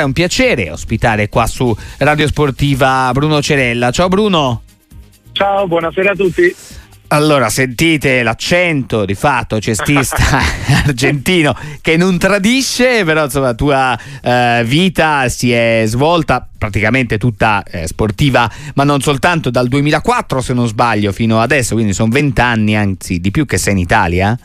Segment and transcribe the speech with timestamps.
[0.00, 3.90] È un piacere ospitare qua su Radio Sportiva Bruno Cerella.
[3.90, 4.62] Ciao Bruno.
[5.32, 6.54] Ciao, buonasera a tutti.
[7.08, 10.38] Allora, sentite l'accento di fatto cestista
[10.86, 17.64] argentino che non tradisce, però insomma la tua eh, vita si è svolta praticamente tutta
[17.64, 22.76] eh, sportiva, ma non soltanto dal 2004 se non sbaglio fino adesso, quindi sono vent'anni,
[22.76, 24.38] anzi di più che sei in Italia.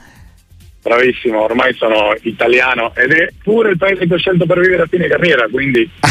[0.83, 4.85] Bravissimo, ormai sono italiano ed è pure il paese che ho scelto per vivere a
[4.85, 5.89] fine carriera, quindi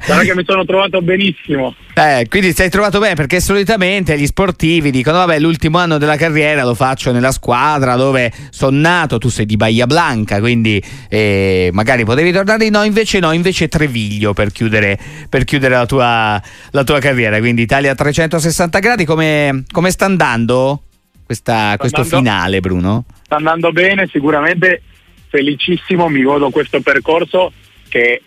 [0.00, 1.74] sarà che mi sono trovato benissimo.
[1.92, 6.62] Eh, quindi sei trovato bene perché solitamente gli sportivi dicono vabbè l'ultimo anno della carriera
[6.62, 12.04] lo faccio nella squadra dove sono nato, tu sei di Bahia Blanca, quindi eh, magari
[12.04, 14.96] potevi tornare, no invece no, invece Treviglio per chiudere,
[15.28, 20.04] per chiudere la, tua, la, tua, carriera, quindi Italia a 360 gradi, come, come sta
[20.04, 20.82] andando
[21.24, 23.04] questa, sta questo andando, finale Bruno?
[23.26, 24.82] Sta andando bene, sicuramente
[25.28, 27.52] felicissimo, mi godo questo percorso
[27.88, 28.22] che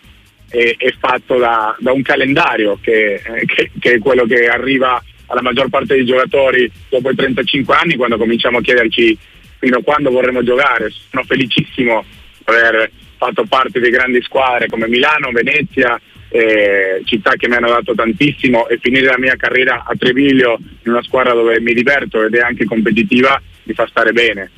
[0.49, 5.01] è, è fatto da, da, un calendario che, eh, che, che, è quello che arriva
[5.27, 9.17] alla maggior parte dei giocatori dopo i 35 anni quando cominciamo a chiederci
[9.57, 10.91] fino a quando vorremmo giocare.
[11.09, 12.03] Sono felicissimo
[12.37, 17.69] di aver fatto parte di grandi squadre come Milano, Venezia, eh, città che mi hanno
[17.69, 22.21] dato tantissimo e finire la mia carriera a Treviglio in una squadra dove mi diverto
[22.21, 24.49] ed è anche competitiva mi fa stare bene.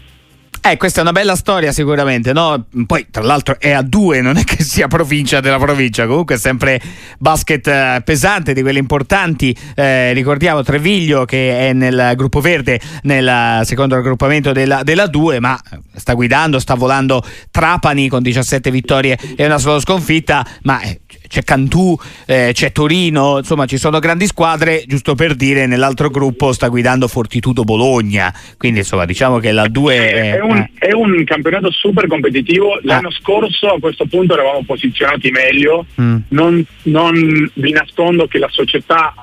[0.64, 2.68] Eh, questa è una bella storia sicuramente, no?
[2.86, 6.38] Poi tra l'altro è a due, non è che sia provincia della provincia, comunque è
[6.38, 6.80] sempre
[7.18, 9.58] basket eh, pesante di quelli importanti.
[9.74, 15.60] Eh, ricordiamo Treviglio che è nel gruppo verde, nel secondo raggruppamento della, della 2, ma
[15.96, 21.00] sta guidando, sta volando Trapani con 17 vittorie e una sola sconfitta, ma eh,
[21.32, 26.52] c'è Cantù, eh, c'è Torino, insomma ci sono grandi squadre, giusto per dire nell'altro gruppo
[26.52, 30.72] sta guidando Fortitudo Bologna, quindi insomma diciamo che la 2 è, è, un, eh.
[30.78, 33.14] è un campionato super competitivo, l'anno ah.
[33.14, 36.18] scorso a questo punto eravamo posizionati meglio, mm.
[36.30, 39.14] non, non vi nascondo che la società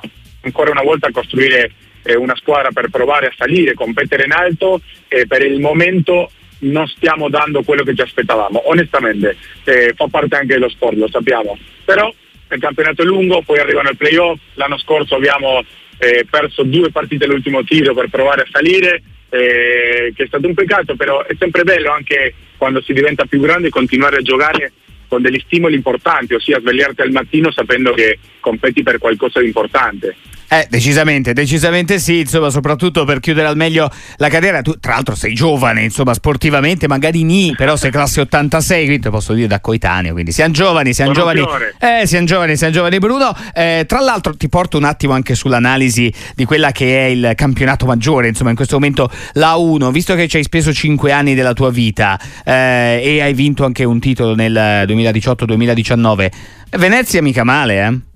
[0.41, 1.73] ancora una volta a costruire
[2.05, 6.31] eh, una squadra per provare a salire, competere in alto e per il momento
[6.61, 11.09] non stiamo dando quello che ci aspettavamo, onestamente, eh, fa parte anche dello sport, lo
[11.09, 12.13] sappiamo, però
[12.51, 15.63] il campionato è lungo, poi arrivano i playoff, l'anno scorso abbiamo
[15.99, 20.55] eh, perso due partite all'ultimo tiro per provare a salire, eh, che è stato un
[20.55, 24.73] peccato, però è sempre bello anche quando si diventa più grande continuare a giocare
[25.09, 30.17] con degli stimoli importanti, ossia svegliarti al mattino sapendo che competi per qualcosa di importante.
[30.51, 34.63] Eh, decisamente, decisamente sì, insomma, soprattutto per chiudere al meglio la carriera.
[34.63, 39.11] Tu, tra l'altro, sei giovane, insomma, sportivamente, magari ni, però sei classe 86, quindi te
[39.11, 40.13] posso dire da coetaneo.
[40.13, 41.45] Quindi siamo giovani, siamo giovani.
[41.79, 43.37] Eh, siamo giovani, siamo giovani, Bruno.
[43.53, 47.85] Eh, tra l'altro, ti porto un attimo anche sull'analisi di quella che è il campionato
[47.85, 51.53] maggiore, insomma, in questo momento la 1, visto che ci hai speso 5 anni della
[51.53, 56.31] tua vita eh, e hai vinto anche un titolo nel 2018-2019.
[56.71, 58.08] Venezia mica male, eh?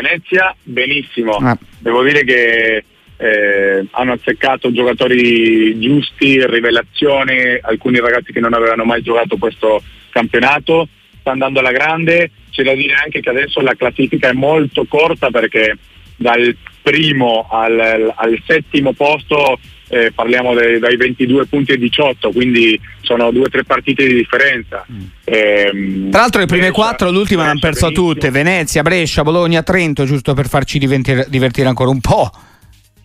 [0.00, 1.56] Venezia benissimo, ah.
[1.78, 2.84] devo dire che
[3.16, 10.88] eh, hanno azzeccato giocatori giusti, rivelazioni, alcuni ragazzi che non avevano mai giocato questo campionato,
[11.20, 15.30] sta andando alla grande, c'è da dire anche che adesso la classifica è molto corta
[15.30, 15.78] perché
[16.16, 19.58] dal primo al, al settimo posto
[19.88, 24.14] eh, parliamo de, dai 22 punti ai 18, quindi sono due o tre partite di
[24.14, 24.84] differenza.
[24.90, 25.00] Mm.
[25.24, 30.34] Eh, Tra l'altro le prime quattro, l'ultima l'hanno perso tutte, Venezia, Brescia, Bologna, Trento, giusto
[30.34, 32.30] per farci divertire, divertire, ancora un po'.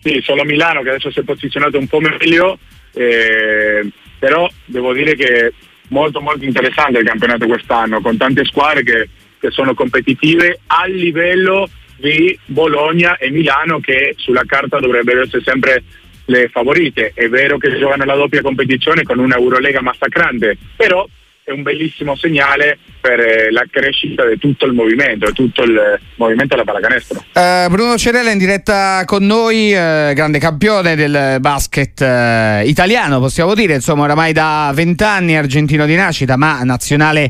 [0.00, 2.58] Sì, solo Milano che adesso si è posizionato un po' meglio,
[2.92, 3.88] eh,
[4.18, 5.52] però devo dire che è
[5.88, 11.68] molto molto interessante il campionato quest'anno, con tante squadre che, che sono competitive a livello
[12.02, 15.84] di Bologna e Milano che sulla carta dovrebbero essere sempre
[16.26, 17.12] le favorite.
[17.14, 21.06] È vero che giocano la doppia competizione con una Eurolega massacrante, però
[21.44, 25.98] è un bellissimo segnale per eh, la crescita di tutto il movimento, di tutto il
[26.16, 27.24] movimento della pallacanestro.
[27.32, 33.54] Uh, Bruno Cerella in diretta con noi, uh, grande campione del basket uh, italiano, possiamo
[33.54, 37.28] dire, insomma oramai da vent'anni argentino di nascita, ma nazionale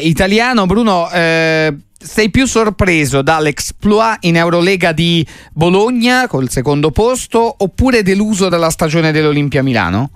[0.00, 0.66] italiano.
[0.66, 8.70] Bruno, sei più sorpreso dall'exploit in Eurolega di Bologna col secondo posto oppure deluso dalla
[8.70, 10.10] stagione dell'Olimpia Milano?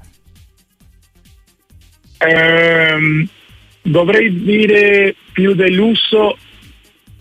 [2.18, 3.26] Ehm,
[3.82, 6.36] dovrei dire più deluso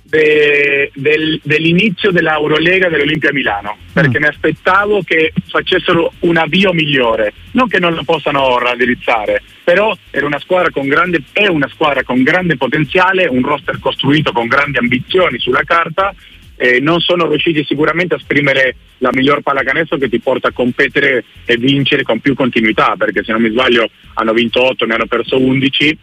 [0.10, 4.22] de, del, dell'inizio dell'Eurolega dell'Olimpia Milano, perché mm.
[4.22, 10.26] mi aspettavo che facessero un avvio migliore, non che non lo possano raddrizzare, però era
[10.26, 14.78] una squadra con grande, è una squadra con grande potenziale, un roster costruito con grandi
[14.78, 16.14] ambizioni sulla carta
[16.58, 21.24] eh, non sono riusciti sicuramente a esprimere la miglior pallacanestro che ti porta a competere
[21.46, 25.06] e vincere con più continuità, perché se non mi sbaglio hanno vinto 8, ne hanno
[25.06, 25.98] perso 11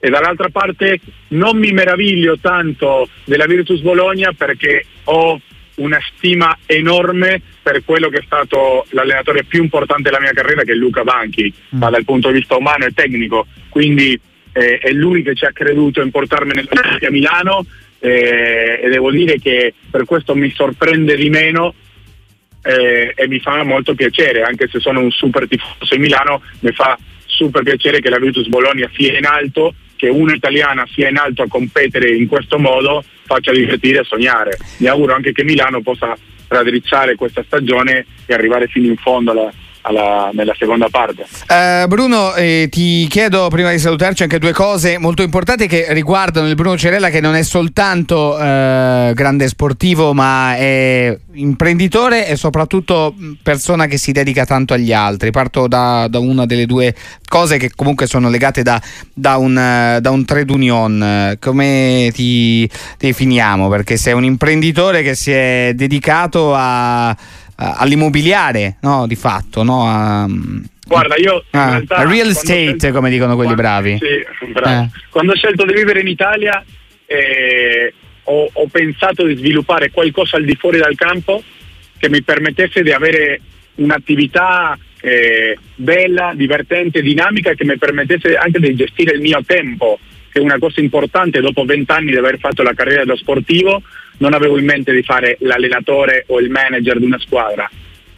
[0.00, 5.40] e dall'altra parte non mi meraviglio tanto della Virtus Bologna perché ho
[5.76, 10.72] una stima enorme per quello che è stato l'allenatore più importante della mia carriera che
[10.72, 11.78] è Luca Banchi, mm.
[11.78, 14.18] ma dal punto di vista umano e tecnico, quindi
[14.52, 17.64] eh, è lui che ci ha creduto in portarmi a Milano
[18.00, 21.74] eh, e devo dire che per questo mi sorprende di meno
[22.62, 26.72] eh, e mi fa molto piacere, anche se sono un super tifoso in Milano, mi
[26.72, 31.16] fa super piacere che la Virtus Bologna sia in alto che una italiana sia in
[31.16, 34.56] alto a competere in questo modo faccia divertire e sognare.
[34.78, 36.16] Mi auguro anche che Milano possa
[36.46, 41.26] raddrizzare questa stagione e arrivare fino in fondo alla, alla, nella seconda parte.
[41.48, 46.48] Uh, Bruno, eh, ti chiedo prima di salutarci anche due cose molto importanti che riguardano
[46.48, 53.14] il Bruno Cerella che non è soltanto uh, grande sportivo ma è imprenditore e soprattutto
[53.42, 55.30] persona che si dedica tanto agli altri.
[55.30, 56.94] Parto da, da una delle due
[57.28, 58.80] cose che comunque sono legate da,
[59.12, 61.36] da, un, da un, trade union.
[61.40, 63.68] Come ti definiamo?
[63.68, 67.16] Perché sei un imprenditore che si è dedicato a
[67.58, 69.06] all'immobiliare, no?
[69.06, 69.86] Di fatto, no?
[69.86, 70.26] A,
[70.86, 73.98] Guarda, io ah, realtà, real estate, scelto, come dicono quelli quando, bravi.
[73.98, 74.84] Sì, bravo.
[74.84, 74.88] Eh.
[75.10, 76.64] Quando ho scelto di vivere in Italia,
[77.04, 77.92] eh,
[78.24, 81.42] ho, ho, pensato di sviluppare qualcosa al di fuori dal campo
[81.98, 83.40] che mi permettesse di avere
[83.76, 89.98] un'attività eh, bella, divertente, dinamica, che mi permettesse anche di gestire il mio tempo,
[90.30, 93.82] che è una cosa importante dopo vent'anni di aver fatto la carriera dello sportivo
[94.18, 97.70] non avevo in mente di fare l'allenatore o il manager di una squadra.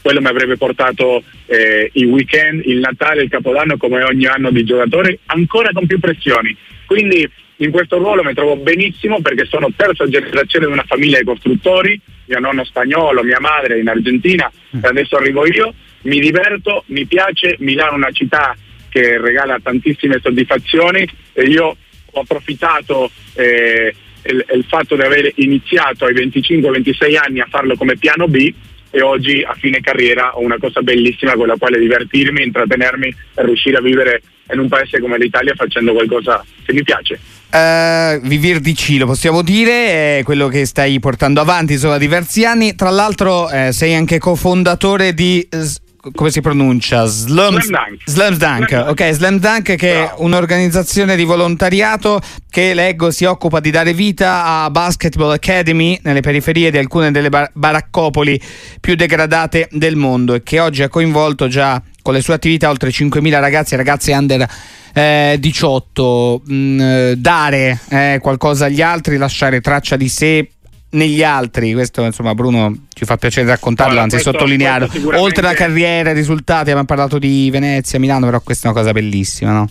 [0.03, 4.65] Quello mi avrebbe portato eh, i weekend, il Natale, il Capodanno come ogni anno di
[4.65, 6.57] giocatore, ancora con più pressioni.
[6.87, 11.25] Quindi in questo ruolo mi trovo benissimo perché sono terza generazione di una famiglia di
[11.25, 17.05] costruttori, mio nonno spagnolo, mia madre in Argentina e adesso arrivo io, mi diverto, mi
[17.05, 18.57] piace, Milano è una città
[18.89, 21.77] che regala tantissime soddisfazioni e io
[22.13, 23.95] ho approfittato eh,
[24.25, 28.53] il, il fatto di aver iniziato ai 25-26 anni a farlo come piano B
[28.91, 33.45] e oggi a fine carriera ho una cosa bellissima con la quale divertirmi, intrattenermi e
[33.45, 34.23] riuscire a vivere
[34.53, 37.19] in un paese come l'Italia facendo qualcosa che mi piace.
[37.53, 42.45] Uh, vivir di C lo possiamo dire, è quello che stai portando avanti insomma, diversi
[42.45, 42.75] anni.
[42.75, 45.47] Tra l'altro eh, sei anche cofondatore di
[46.15, 47.05] come si pronuncia?
[47.05, 48.03] Slum, Slam Dunk.
[48.07, 50.17] Slam Dunk, ok, Slam Dunk che Bravo.
[50.17, 56.21] è un'organizzazione di volontariato che leggo si occupa di dare vita a Basketball Academy nelle
[56.21, 58.41] periferie di alcune delle bar- baraccopoli
[58.81, 62.89] più degradate del mondo e che oggi ha coinvolto già con le sue attività oltre
[62.89, 64.49] 5.000 ragazzi e ragazze under
[64.95, 66.43] eh, 18.
[66.45, 70.49] Mh, mm, dare eh, qualcosa agli altri, lasciare traccia di sé
[70.91, 74.89] negli altri, questo insomma Bruno ci fa piacere raccontarlo, allora, anzi sottolinearlo.
[74.89, 75.25] Sicuramente...
[75.25, 78.93] Oltre alla carriera, i risultati, abbiamo parlato di Venezia, Milano, però questa è una cosa
[78.93, 79.69] bellissima, no?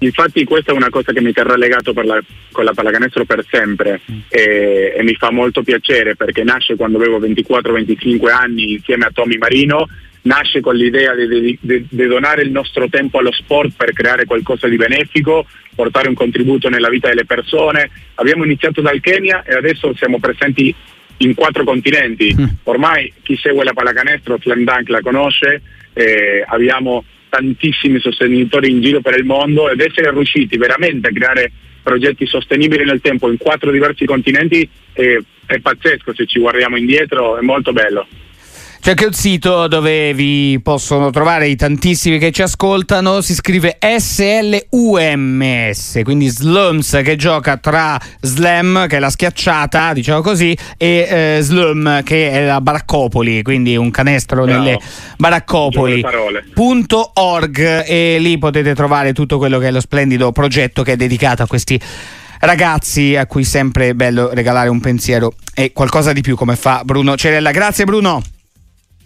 [0.00, 2.20] Infatti questa è una cosa che mi terrà legato la,
[2.52, 7.18] con la pallacanestro per sempre e, e, mi fa molto piacere perché nasce quando avevo
[7.18, 9.88] 24-25 anni insieme a Tommy Marino
[10.22, 14.68] nasce con l'idea di, di, di, donare il nostro tempo allo sport per creare qualcosa
[14.68, 17.90] di benefico, portare un contributo nella vita delle persone.
[18.16, 20.74] Abbiamo iniziato dal Kenya e adesso siamo presenti
[21.18, 22.34] in quattro continenti.
[22.38, 22.44] Mm.
[22.64, 25.62] Ormai chi segue la pallacanestro, Slam Dunk la conosce,
[25.94, 31.52] eh, abbiamo tantissimi sostenitori in giro per il mondo ed essere riusciti veramente a creare
[31.82, 35.16] progetti sostenibili nel tempo in quattro diversi continenti è,
[35.46, 38.06] è pazzesco se ci guardiamo indietro, è molto bello.
[38.88, 43.76] C'è anche un sito dove vi possono trovare i tantissimi che ci ascoltano, si scrive
[43.98, 44.70] SLUMS,
[46.04, 52.02] quindi Slums che gioca tra Slam, che è la schiacciata, diciamo così, e eh, Slum
[52.02, 54.58] che è la baraccopoli, quindi un canestro Bravo.
[54.58, 54.78] nelle
[55.18, 56.02] baraccopoli.
[56.54, 60.96] Punto .org e lì potete trovare tutto quello che è lo splendido progetto che è
[60.96, 61.78] dedicato a questi
[62.40, 66.80] ragazzi a cui sempre è bello regalare un pensiero e qualcosa di più come fa
[66.86, 67.50] Bruno Cerella.
[67.50, 68.22] Grazie Bruno.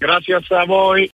[0.02, 1.09] Gracias, Savoy.